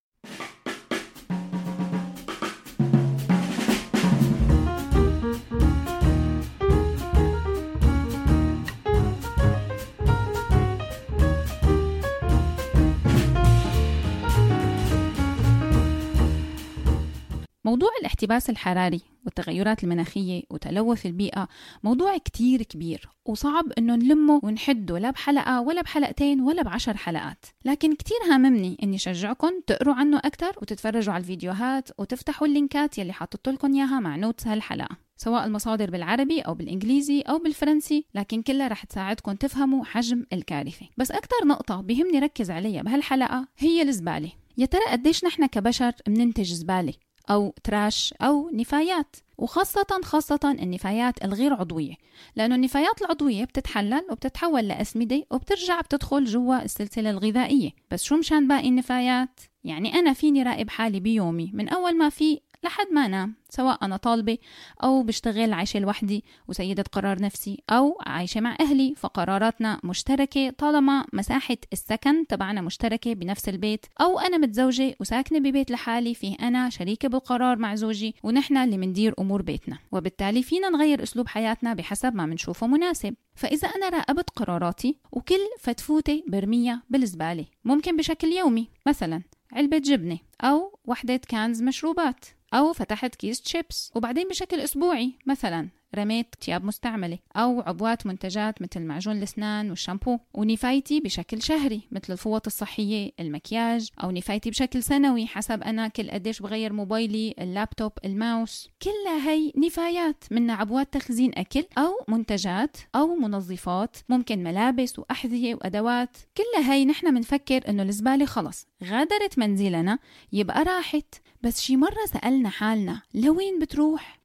موضوع 17.66 17.90
الاحتباس 18.00 18.50
الحراري 18.50 19.02
والتغيرات 19.26 19.84
المناخية 19.84 20.44
وتلوث 20.50 21.06
البيئة 21.06 21.48
موضوع 21.84 22.18
كتير 22.18 22.64
كبير 22.64 23.10
وصعب 23.26 23.72
إنه 23.78 23.96
نلمه 23.96 24.40
ونحده 24.44 24.98
لا 24.98 25.12
بحلقة 25.12 25.62
ولا 25.62 25.82
بحلقتين 25.82 26.42
ولا 26.42 26.64
بعشر 26.64 26.98
حلقات. 26.98 27.46
لكن 27.66 27.96
كتير 27.96 28.18
هاممني 28.32 28.78
إني 28.84 28.98
شجعكم 28.98 29.52
تقروا 29.68 29.94
عنه 29.94 30.18
أكثر 30.18 30.54
وتتفرجوا 30.62 31.14
على 31.14 31.22
الفيديوهات 31.22 31.90
وتفتحوا 31.98 32.48
اللينكات 32.48 32.98
يلي 32.98 33.14
حاطط 33.14 33.50
لكم 33.50 33.74
إياها 33.74 34.00
مع 34.00 34.16
notes 34.16 34.48
هالحلقة 34.48 34.98
سواء 35.18 35.46
المصادر 35.46 35.92
بالعربي 35.92 36.42
أو 36.42 36.54
بالإنجليزي 36.54 37.22
أو 37.22 37.38
بالفرنسي 37.38 38.06
لكن 38.16 38.42
كلها 38.42 38.68
رح 38.68 38.84
تساعدكم 38.84 39.34
تفهموا 39.34 39.86
حجم 39.86 40.26
الكارثة. 40.34 40.86
بس 40.98 41.12
أكثر 41.12 41.48
نقطة 41.48 41.82
بهمني 41.82 42.20
ركز 42.20 42.52
عليها 42.52 42.82
بهالحلقة 42.82 43.48
هي 43.58 43.82
الزبالة. 43.82 44.32
يا 44.58 44.66
ترى 44.66 44.86
قديش 44.92 45.26
نحن 45.26 45.46
كبشر 45.46 45.92
بننتج 46.08 46.54
زبالة؟ 46.54 46.94
أو 47.30 47.56
تراش 47.64 48.14
أو 48.22 48.50
نفايات 48.54 49.16
وخاصة 49.38 50.00
خاصة 50.04 50.56
النفايات 50.60 51.26
الغير 51.26 51.54
عضوية 51.54 51.94
لأنه 52.36 52.56
النفايات 52.56 53.02
العضوية 53.02 53.44
بتتحلل 53.46 54.06
وبتتحول 54.12 54.68
لأسمدة 54.68 55.26
وبترجع 55.32 55.82
بتدخل 55.82 56.26
جوا 56.26 56.64
السلسلة 56.64 57.10
الغذائية 57.10 57.72
بس 57.92 58.04
شو 58.04 58.18
مشان 58.18 58.48
باقي 58.48 58.68
النفايات؟ 58.68 59.40
يعني 59.64 59.94
أنا 59.94 60.14
فيني 60.14 60.44
راقب 60.44 60.70
حالي 60.70 61.00
بيومي 61.00 61.52
من 61.54 61.70
أول 61.70 61.98
ما 61.98 62.10
في 62.10 62.40
لحد 62.66 62.88
ما 62.92 63.06
أنام 63.06 63.36
سواء 63.50 63.86
أنا 63.86 63.98
طالبة 63.98 64.38
أو 64.84 65.04
بشتغل 65.04 65.54
عايشة 65.54 65.80
لوحدي 65.80 66.24
وسيدة 66.48 66.84
قرار 66.92 67.22
نفسي 67.22 67.64
أو 67.70 67.98
عايشة 68.06 68.42
مع 68.42 68.58
أهلي 68.60 68.94
فقراراتنا 68.98 69.80
مشتركة 69.84 70.50
طالما 70.50 71.06
مساحة 71.14 71.58
السكن 71.74 72.28
تبعنا 72.28 72.62
مشتركة 72.62 73.14
بنفس 73.14 73.50
البيت 73.50 73.86
أو 74.02 74.20
أنا 74.20 74.38
متزوجة 74.38 74.96
وساكنة 75.00 75.40
ببيت 75.40 75.72
لحالي 75.72 76.14
فيه 76.16 76.36
أنا 76.42 76.70
شريكة 76.70 77.08
بالقرار 77.10 77.58
مع 77.58 77.76
زوجي 77.76 78.16
ونحن 78.24 78.58
اللي 78.58 78.78
مندير 78.78 79.14
أمور 79.20 79.42
بيتنا. 79.42 79.78
وبالتالي 79.92 80.44
فينا 80.44 80.70
نغير 80.70 81.04
أسلوب 81.04 81.28
حياتنا 81.28 81.74
بحسب 81.74 82.16
ما 82.16 82.26
منشوفه 82.26 82.68
مناسب. 82.68 83.16
فإذا 83.36 83.68
أنا 83.68 83.90
راقبت 83.90 84.30
قراراتي 84.30 84.98
وكل 85.12 85.40
فتفوتة 85.60 86.24
برميها 86.28 86.84
بالزبالة 86.90 87.46
ممكن 87.66 87.98
بشكل 87.98 88.28
يومي 88.28 88.70
مثلا 88.88 89.22
علبة 89.54 89.78
جبنة 89.78 90.20
أو 90.42 90.80
وحدة 90.86 91.22
cans 91.28 91.62
مشروبات. 91.62 92.26
أو 92.54 92.74
فتحت 92.74 93.16
كيس 93.16 93.42
شيبس 93.48 93.92
وبعدين 93.96 94.28
بشكل 94.28 94.60
أسبوعي 94.60 95.14
مثلا 95.26 95.70
رميت 95.96 96.36
ثياب 96.42 96.64
مستعملة 96.64 97.20
أو 97.36 97.62
عبوات 97.62 98.06
منتجات 98.08 98.62
مثل 98.62 98.82
معجون 98.82 99.18
الأسنان 99.18 99.70
والشامبو 99.70 100.18
ونفايتي 100.34 101.00
بشكل 101.00 101.42
شهري 101.42 101.82
مثل 101.92 102.14
الفوط 102.14 102.48
الصحية 102.48 103.12
المكياج 103.20 103.90
أو 104.04 104.12
نفايتي 104.12 104.50
بشكل 104.50 104.84
سنوي 104.84 105.28
حسب 105.28 105.64
أنا 105.64 105.88
كل 105.88 106.12
قديش 106.12 106.42
بغير 106.42 106.74
موبايلي 106.74 107.36
اللابتوب 107.40 107.92
الماوس. 108.06 108.70
كلها 108.82 109.30
هي 109.30 109.52
نفايات 109.58 110.24
من 110.32 110.50
عبوات 110.52 110.94
تخزين 110.94 111.32
أكل 111.36 111.64
أو 111.78 111.92
منتجات 112.08 112.78
أو 112.96 113.16
منظفات 113.16 113.98
ممكن 114.10 114.44
ملابس 114.44 115.00
وأحذية 115.00 115.56
وأدوات. 115.56 116.18
كلها 116.38 116.74
هي 116.74 116.86
نحن 116.86 117.16
بنفكر 117.16 117.70
إنه 117.70 117.84
الزبالة 117.84 118.26
خلص. 118.26 118.68
غادرت 118.84 119.40
منزلنا 119.40 120.00
يبقى 120.34 120.64
راحت. 120.64 121.16
بس 121.42 121.62
شي 121.62 121.78
مرة 121.78 122.06
سألنا 122.14 122.50
حالنا 122.50 123.02
لوين 123.14 123.60
بتروح؟ 123.60 124.20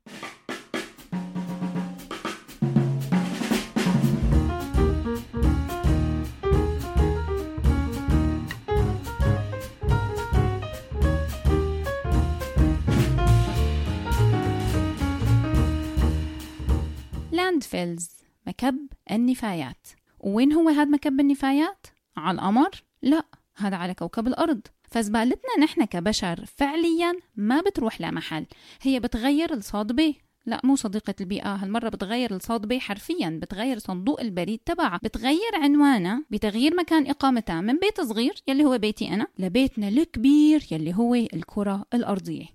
لاندفيلز 17.40 18.10
مكب 18.46 18.86
النفايات. 19.10 19.86
وين 20.20 20.52
هو 20.52 20.68
هذا 20.68 20.84
مكب 20.84 21.20
النفايات؟ 21.20 21.86
على 22.16 22.34
القمر؟ 22.34 22.70
لا 23.02 23.24
هذا 23.56 23.76
على 23.76 23.94
كوكب 23.94 24.26
الأرض. 24.26 24.60
فزبالتنا 24.90 25.64
نحن 25.64 25.84
كبشر 25.84 26.44
فعليا 26.56 27.12
ما 27.36 27.60
بتروح 27.60 28.00
لمحل 28.00 28.46
هي 28.82 29.00
بتغير 29.00 29.54
الصاد 29.54 29.92
بيه 29.92 30.14
لا 30.46 30.60
مو 30.64 30.76
صديقة 30.76 31.14
البيئة. 31.20 31.54
هالمرة 31.54 31.88
بتغير 31.88 32.34
الصاد 32.36 32.66
بي 32.66 32.80
حرفيا. 32.80 33.38
بتغير 33.42 33.78
صندوق 33.78 34.20
البريد 34.20 34.58
تبعها. 34.58 35.00
بتغير 35.02 35.54
عنوانها 35.54 36.24
بتغيير 36.30 36.76
مكان 36.76 37.06
إقامتها 37.06 37.60
من 37.60 37.78
بيت 37.78 38.00
صغير 38.00 38.42
يلي 38.48 38.64
هو 38.64 38.78
بيتي 38.78 39.14
أنا 39.14 39.26
لبيتنا 39.38 39.88
الكبير 39.88 40.66
يلي 40.70 40.94
هو 40.94 41.14
الكرة 41.14 41.84
الأرضية. 41.94 42.46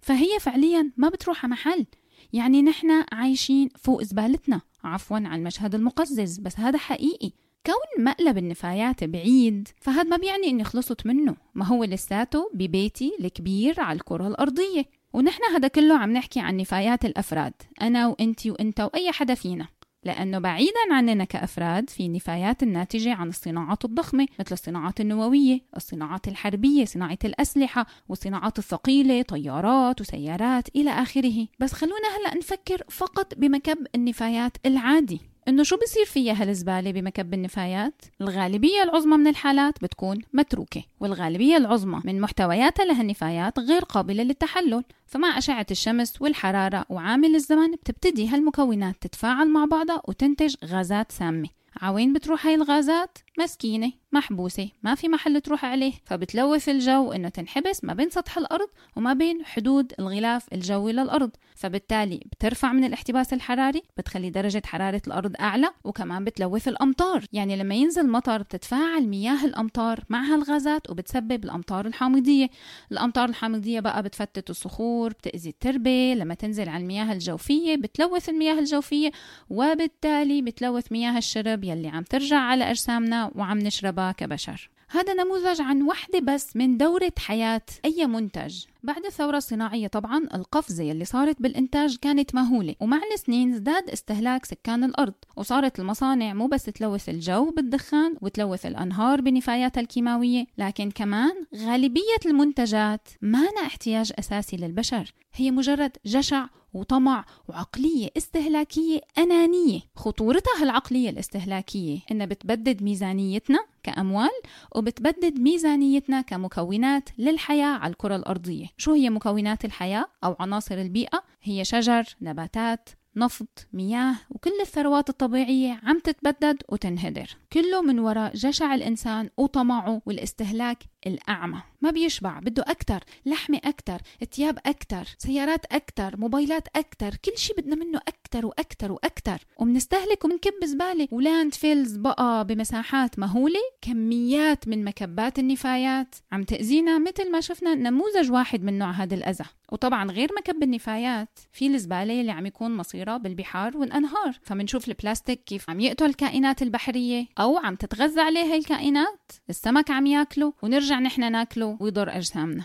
فهي 0.00 0.38
فعليا 0.40 0.92
ما 0.96 1.08
بتروح 1.08 1.44
على 1.44 1.50
محل. 1.52 1.86
يعني 2.32 2.62
نحن 2.62 3.04
عايشين 3.12 3.68
فوق 3.78 4.02
زبالتنا 4.02 4.60
عفوا 4.84 5.16
على 5.16 5.34
المشهد 5.34 5.74
المقزز 5.74 6.38
بس 6.38 6.60
هذا 6.60 6.78
حقيقي. 6.78 7.32
كون 7.66 8.04
مقلب 8.04 8.38
النفايات 8.38 9.04
بعيد 9.04 9.68
فهذا 9.80 10.02
ما 10.02 10.16
بيعني 10.16 10.46
إني 10.46 10.64
خلصت 10.64 11.06
منه. 11.06 11.36
ما 11.54 11.64
هو 11.64 11.84
لساته 11.84 12.50
ببيتي 12.54 13.12
الكبير 13.20 13.80
على 13.80 13.96
الكرة 13.96 14.28
الأرضية. 14.28 14.84
ونحن 15.12 15.42
هذا 15.54 15.68
كله 15.68 15.98
عم 15.98 16.12
نحكي 16.12 16.40
عن 16.40 16.56
نفايات 16.56 17.04
الأفراد 17.04 17.52
أنا 17.82 18.06
وأنتي 18.06 18.50
وأنت 18.50 18.80
وأي 18.80 19.12
حدا 19.12 19.34
فينا. 19.34 19.68
لأنه 20.04 20.38
بعيدا 20.38 20.92
عننا 20.92 21.24
كأفراد 21.24 21.90
في 21.90 22.08
نفايات 22.08 22.62
الناتجة 22.62 23.14
عن 23.14 23.28
الصناعات 23.28 23.84
الضخمة 23.84 24.26
مثل 24.40 24.52
الصناعات 24.52 25.00
النووية 25.00 25.60
الصناعات 25.76 26.28
الحربية 26.28 26.84
صناعة 26.84 27.18
الأسلحة 27.24 27.86
والصناعات 28.08 28.58
الثقيلة 28.58 29.22
طيارات 29.22 30.00
وسيارات 30.00 30.68
إلى 30.76 30.90
آخره. 30.90 31.46
بس 31.58 31.72
خلونا 31.72 32.08
هلأ 32.18 32.38
نفكر 32.38 32.82
فقط 32.88 33.34
بمكب 33.34 33.86
النفايات 33.94 34.56
العادي. 34.66 35.20
إنه 35.48 35.62
شو 35.62 35.76
بصير 35.76 36.04
فيها 36.04 36.42
هالزبالة 36.42 36.90
بمكب 36.92 37.34
النفايات؟ 37.34 38.02
الغالبية 38.20 38.82
العظمى 38.82 39.16
من 39.16 39.26
الحالات 39.26 39.82
بتكون 39.82 40.18
متروكة 40.32 40.82
والغالبية 41.00 41.56
العظمى 41.56 42.00
من 42.04 42.20
محتوياتها 42.20 42.84
لهالنفايات 42.84 43.58
غير 43.58 43.84
قابلة 43.84 44.22
للتحلل 44.22 44.84
فمع 45.06 45.38
أشعة 45.38 45.66
الشمس 45.70 46.22
والحرارة 46.22 46.84
وعامل 46.88 47.34
الزمن 47.34 47.72
بتبتدي 47.72 48.28
هالمكونات 48.28 48.96
تتفاعل 49.00 49.48
مع 49.50 49.64
بعضها 49.64 50.02
وتنتج 50.08 50.54
غازات 50.64 51.12
سامة 51.12 51.48
عوين 51.82 52.12
بتروح 52.12 52.46
هاي 52.46 52.54
الغازات؟ 52.54 53.18
مسكينة 53.38 53.92
محبوسة 54.12 54.68
ما 54.82 54.94
في 54.94 55.08
محل 55.08 55.40
تروح 55.40 55.64
عليه 55.64 55.92
فبتلوث 56.04 56.68
الجو 56.68 57.12
إنه 57.12 57.28
تنحبس 57.28 57.84
ما 57.84 57.94
بين 57.94 58.10
سطح 58.10 58.38
الأرض 58.38 58.68
وما 58.96 59.12
بين 59.12 59.44
حدود 59.44 59.92
الغلاف 59.98 60.52
الجوي 60.52 60.92
للأرض. 60.92 61.30
فبالتالي 61.56 62.20
بترفع 62.32 62.72
من 62.72 62.84
الاحتباس 62.84 63.32
الحراري 63.32 63.82
بتخلي 63.96 64.30
درجة 64.30 64.62
حرارة 64.66 65.02
الأرض 65.06 65.32
أعلى 65.40 65.70
وكمان 65.84 66.24
بتلوث 66.24 66.68
الأمطار. 66.68 67.24
يعني 67.32 67.56
لما 67.56 67.74
ينزل 67.74 68.08
مطر 68.10 68.42
بتتفاعل 68.42 69.06
مياه 69.06 69.44
الأمطار 69.44 70.04
مع 70.08 70.22
هالغازات 70.22 70.90
وبتسبب 70.90 71.44
الأمطار 71.44 71.86
الحامضية. 71.86 72.48
الأمطار 72.92 73.28
الحامضية 73.28 73.80
بقى 73.80 74.02
بتفتت 74.02 74.50
الصخور 74.50 75.10
بتأذي 75.12 75.50
التربة 75.50 76.14
لما 76.16 76.34
تنزل 76.34 76.68
على 76.68 76.82
المياه 76.82 77.12
الجوفية 77.12 77.76
بتلوث 77.76 78.28
المياه 78.28 78.58
الجوفية 78.58 79.10
وبالتالي 79.50 80.42
بتلوث 80.42 80.92
مياه 80.92 81.18
الشرب 81.18 81.64
يلي 81.64 81.88
عم 81.88 82.02
ترجع 82.02 82.38
على 82.38 82.70
أجسامنا 82.70 83.27
وعم 83.34 83.58
نشربها 83.58 84.12
كبشر. 84.12 84.70
هذا 84.90 85.14
نموذج 85.14 85.60
عن 85.60 85.82
وحدة 85.82 86.18
بس 86.18 86.56
من 86.56 86.76
دورة 86.76 87.12
حياة 87.18 87.62
أي 87.84 88.06
منتج. 88.06 88.64
بعد 88.82 89.04
الثورة 89.04 89.36
الصناعية 89.36 89.86
طبعا 89.86 90.18
القفزة 90.34 90.92
اللي 90.92 91.04
صارت 91.04 91.42
بالإنتاج 91.42 91.96
كانت 91.96 92.34
مهولة 92.34 92.74
ومع 92.80 93.00
السنين 93.14 93.52
ازداد 93.52 93.90
استهلاك 93.90 94.44
سكان 94.44 94.84
الأرض 94.84 95.14
وصارت 95.36 95.80
المصانع 95.80 96.34
مو 96.34 96.46
بس 96.46 96.64
تلوث 96.64 97.08
الجو 97.08 97.50
بالدخان 97.50 98.14
وتلوث 98.20 98.66
الأنهار 98.66 99.20
بنفاياتها 99.20 99.80
الكيماوية 99.80 100.46
لكن 100.58 100.90
كمان 100.90 101.32
غالبية 101.56 102.20
المنتجات 102.26 103.08
مانا 103.22 103.60
احتياج 103.66 104.12
أساسي 104.18 104.56
للبشر. 104.56 105.12
هي 105.34 105.50
مجرد 105.50 105.96
جشع 106.06 106.46
وطمع 106.78 107.24
وعقلية 107.48 108.08
استهلاكية 108.16 109.00
أنانية. 109.18 109.80
خطورتها 109.96 110.62
هالعقلية 110.62 111.10
الاستهلاكية 111.10 111.98
إنها 112.10 112.26
بتبدد 112.26 112.82
ميزانيتنا 112.82 113.58
كأموال 113.82 114.30
وبتبدد 114.76 115.38
ميزانيتنا 115.38 116.20
كمكونات 116.20 117.08
للحياة 117.18 117.78
على 117.78 117.90
الكرة 117.90 118.16
الأرضية. 118.16 118.66
شو 118.76 118.92
هي 118.92 119.10
مكونات 119.10 119.64
الحياة؟ 119.64 120.06
أو 120.24 120.36
عناصر 120.40 120.74
البيئة؟ 120.74 121.22
هي 121.42 121.64
شجر، 121.64 122.04
نباتات، 122.22 122.88
نفط، 123.16 123.66
مياه 123.72 124.14
وكل 124.30 124.60
الثروات 124.60 125.08
الطبيعية 125.08 125.80
عم 125.82 125.98
تتبدد 125.98 126.62
وتنهدر. 126.68 127.36
كله 127.52 127.82
من 127.82 127.98
وراء 127.98 128.34
جشع 128.34 128.74
الإنسان 128.74 129.30
وطمعه 129.36 130.02
والاستهلاك 130.06 130.78
الأعمى. 131.06 131.62
ما 131.80 131.90
بيشبع 131.90 132.38
بده 132.38 132.64
أكتر 132.66 133.00
لحمة 133.26 133.60
أكتر 133.64 133.98
ثياب 134.32 134.58
أكتر 134.66 135.04
سيارات 135.18 135.64
أكتر 135.72 136.16
موبايلات 136.16 136.68
أكتر 136.76 137.10
كل 137.24 137.38
شي 137.38 137.52
بدنا 137.58 137.76
منه 137.76 138.00
أكتر 138.08 138.46
وأكتر 138.46 138.92
وأكتر. 138.92 139.38
وبنستهلك 139.56 140.24
وبنكب 140.24 140.64
زبالة 140.64 141.08
و 141.12 141.54
landfills 141.54 141.96
بقى 141.96 142.44
بمساحات 142.44 143.18
مهولة 143.18 143.60
كميات 143.82 144.68
من 144.68 144.84
مكبات 144.84 145.38
النفايات. 145.38 146.14
عم 146.32 146.42
تأذينا 146.44 146.98
مثل 146.98 147.32
ما 147.32 147.40
شفنا 147.40 147.74
نموذج 147.74 148.32
واحد 148.32 148.62
من 148.62 148.78
نوع 148.78 148.90
هذا 148.90 149.14
الأذى. 149.14 149.44
وطبعا 149.72 150.10
غير 150.10 150.30
مكب 150.38 150.62
النفايات 150.62 151.38
في 151.52 151.66
الزبالة 151.66 152.20
اللي 152.20 152.32
عم 152.32 152.46
يكون 152.46 152.76
مصيرها 152.76 153.16
بالبحار 153.16 153.76
والأنهار. 153.76 154.38
فمنشوف 154.42 154.88
البلاستيك 154.88 155.44
كيف 155.44 155.70
عم 155.70 155.80
يقتل 155.80 156.06
الكائنات 156.06 156.62
البحرية 156.62 157.26
أو 157.38 157.58
عم 157.58 157.74
تتغذى 157.74 158.20
عليه 158.20 158.52
هاي 158.52 158.58
الكائنات. 158.58 159.32
السمك 159.50 159.90
عم 159.90 160.06
ياكله 160.06 160.52
ونرجع 160.62 160.87
نحن 160.96 161.32
ناكله 161.32 161.76
ويضر 161.80 162.16
أجسامنا. 162.16 162.64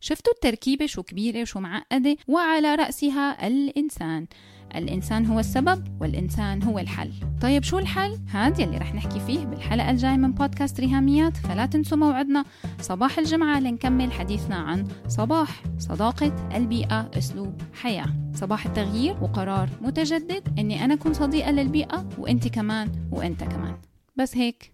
شفتوا 0.00 0.32
التركيبة 0.32 0.86
شو 0.86 1.02
كبيرة 1.02 1.40
وشو 1.42 1.60
معقدة؟ 1.60 2.16
وعلى 2.28 2.74
رأسها 2.74 3.46
الإنسان. 3.46 4.26
الإنسان 4.74 5.26
هو 5.26 5.38
السبب 5.38 6.00
والإنسان 6.00 6.62
هو 6.62 6.78
الحل. 6.78 7.10
طيب 7.42 7.62
شو 7.62 7.78
الحل؟ 7.78 8.18
هاد 8.30 8.58
يلي 8.58 8.78
رح 8.78 8.94
نحكي 8.94 9.20
فيه 9.20 9.44
بالحلقة 9.44 9.90
الجاية 9.90 10.16
من 10.16 10.32
بودكاست 10.32 10.80
ريهاميات. 10.80 11.36
فلا 11.36 11.66
تنسوا 11.66 11.98
موعدنا. 11.98 12.44
صباح 12.80 13.18
الجمعة 13.18 13.60
لنكمل 13.60 14.12
حديثنا 14.12 14.56
عن 14.56 14.88
صباح 15.08 15.62
صداقة 15.78 16.56
البيئة 16.56 17.10
أسلوب 17.18 17.62
حياة. 17.74 18.06
صباح 18.34 18.66
التغيير 18.66 19.16
وقرار 19.22 19.68
متجدد. 19.80 20.58
أني 20.58 20.84
أنا 20.84 20.94
أكون 20.94 21.14
صديقة 21.14 21.50
للبيئة 21.50 22.08
وأنت 22.18 22.48
كمان 22.48 23.08
وأنت 23.12 23.44
كمان. 23.44 23.76
بس 24.16 24.36
هيك. 24.36 24.73